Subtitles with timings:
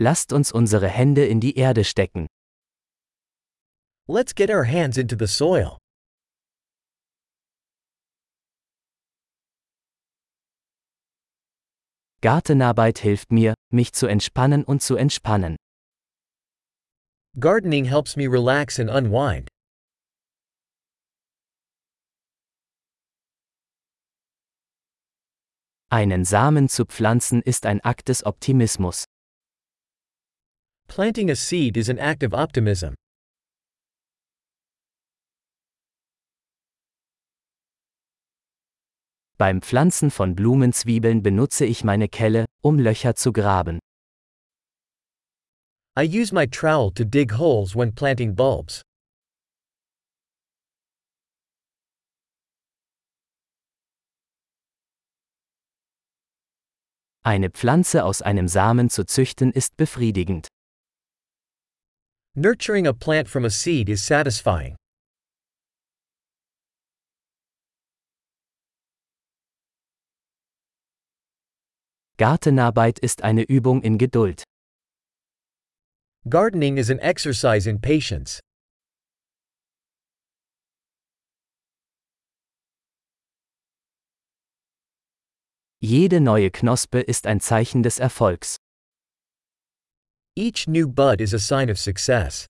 [0.00, 2.28] Lasst uns unsere Hände in die Erde stecken.
[4.06, 5.78] Let's get our hands into the soil.
[12.20, 15.56] Gartenarbeit hilft mir, mich zu entspannen und zu entspannen.
[17.38, 19.48] Gardening helps me relax and unwind.
[25.90, 29.04] Einen Samen zu pflanzen ist ein Akt des Optimismus.
[30.88, 32.94] Planting a seed is an act of optimism.
[39.38, 43.78] Beim Pflanzen von Blumenzwiebeln benutze ich meine Kelle, um Löcher zu graben.
[45.96, 48.82] I use my trowel to dig holes when planting bulbs.
[57.22, 60.48] Eine Pflanze aus einem Samen zu züchten ist befriedigend.
[62.40, 64.76] Nurturing a plant from a seed is satisfying.
[72.16, 74.44] Gartenarbeit ist eine Übung in Geduld.
[76.28, 78.38] Gardening is an exercise in patience.
[85.80, 88.58] Jede neue Knospe ist ein Zeichen des Erfolgs.
[90.38, 92.46] Each new bud is a sign of success.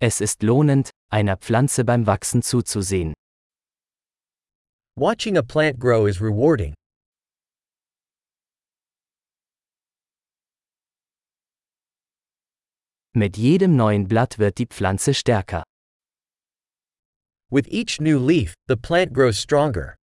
[0.00, 3.14] Es ist lohnend, einer Pflanze beim Wachsen zuzusehen.
[4.96, 6.74] Watching a plant grow is rewarding.
[13.14, 15.62] Mit jedem neuen Blatt wird die Pflanze stärker.
[17.52, 19.96] With each new leaf, the plant grows stronger.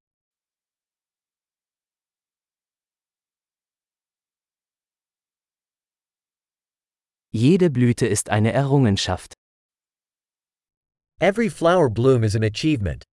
[7.36, 9.34] Jede Blüte ist eine Errungenschaft.
[11.20, 13.04] Every flower bloom is an achievement.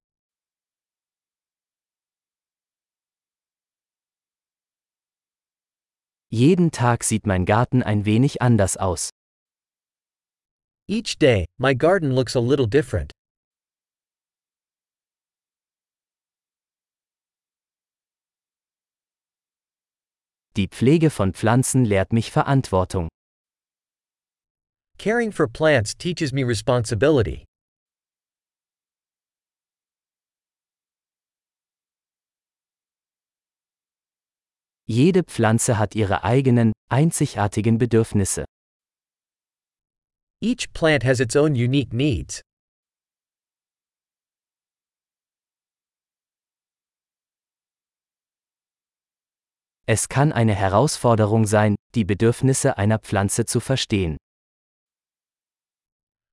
[6.28, 9.08] Jeden Tag sieht mein Garten ein wenig anders aus.
[10.86, 13.12] Each day, my garden looks a little different.
[20.56, 23.08] Die Pflege von Pflanzen lehrt mich Verantwortung.
[25.00, 27.46] Caring for plants teaches me responsibility.
[34.86, 38.44] Jede Pflanze hat ihre eigenen, einzigartigen Bedürfnisse.
[40.42, 42.42] Each plant has its own unique needs.
[49.86, 54.18] Es kann eine Herausforderung sein, die Bedürfnisse einer Pflanze zu verstehen.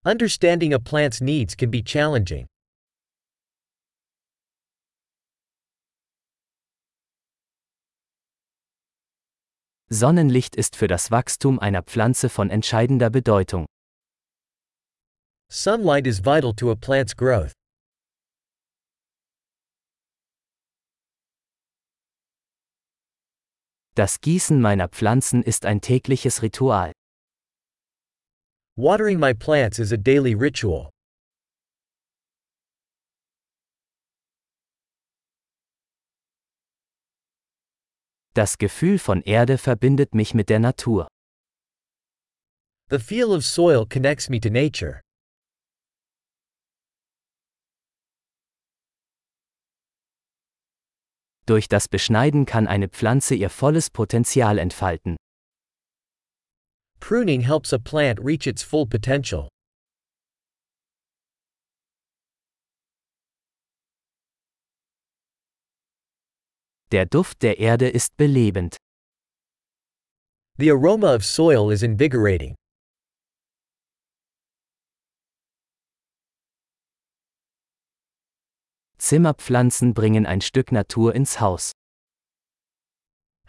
[0.06, 2.48] Understanding a plant's needs can be challenging.
[9.90, 13.66] Sonnenlicht ist für das Wachstum einer Pflanze von entscheidender Bedeutung.
[15.50, 17.54] Sunlight is vital to a plant's growth.
[23.96, 26.92] Das Gießen meiner Pflanzen ist ein tägliches Ritual.
[28.80, 30.92] Watering my plants is a daily ritual.
[38.36, 41.08] Das Gefühl von Erde verbindet mich mit der Natur.
[42.92, 45.02] The feel of soil connects me to nature.
[51.48, 55.18] Durch das Beschneiden kann eine Pflanze ihr volles Potenzial entfalten.
[57.00, 59.50] Pruning helps a plant reach its full potential.
[66.92, 68.78] Der Duft der Erde ist belebend.
[70.58, 72.56] The aroma of soil is invigorating.
[78.98, 81.72] Zimmerpflanzen bringen ein Stück Natur ins Haus.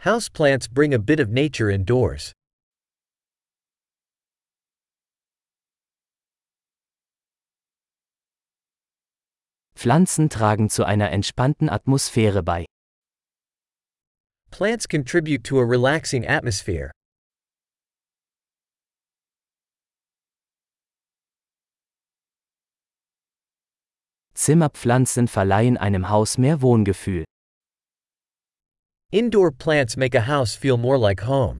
[0.05, 2.33] Houseplants bring a bit of nature indoors.
[9.79, 12.65] Pflanzen tragen zu einer entspannten Atmosphäre bei.
[14.51, 16.91] Plants contribute to a relaxing atmosphere.
[24.33, 27.23] Zimmerpflanzen verleihen einem Haus mehr Wohngefühl.
[29.13, 31.57] Indoor plants make a house feel more like home.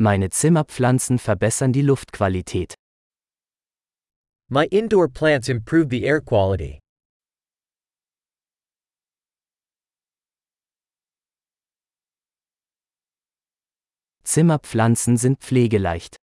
[0.00, 2.74] Meine Zimmerpflanzen verbessern die Luftqualität.
[4.48, 6.78] My indoor plants improve the air quality.
[14.22, 16.16] Zimmerpflanzen sind pflegeleicht.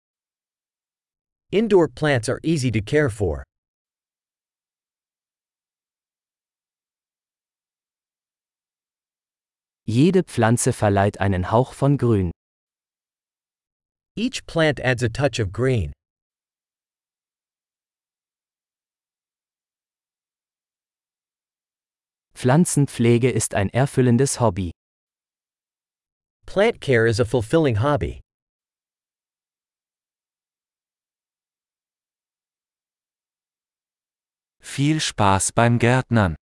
[1.51, 3.43] Indoor plants are easy to care for.
[9.83, 12.31] Jede Pflanze verleiht einen Hauch von Grün.
[14.17, 15.91] Each plant adds a touch of green.
[22.33, 24.71] Pflanzenpflege ist ein erfüllendes Hobby.
[26.45, 28.21] Plant care is a fulfilling hobby.
[34.61, 36.35] Viel Spaß beim Gärtnern.